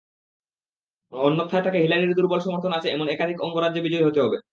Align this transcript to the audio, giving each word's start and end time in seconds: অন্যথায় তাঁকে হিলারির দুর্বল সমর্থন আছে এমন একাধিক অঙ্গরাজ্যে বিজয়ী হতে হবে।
অন্যথায় 1.13 1.63
তাঁকে 1.63 1.79
হিলারির 1.79 2.15
দুর্বল 2.17 2.39
সমর্থন 2.39 2.71
আছে 2.73 2.87
এমন 2.89 3.07
একাধিক 3.09 3.37
অঙ্গরাজ্যে 3.41 3.81
বিজয়ী 3.81 4.03
হতে 4.05 4.19
হবে। 4.21 4.37